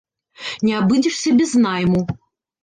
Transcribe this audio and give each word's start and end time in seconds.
Не 0.67 0.73
абыдзешся 0.77 1.29
без 1.43 1.53
найму. 1.67 2.01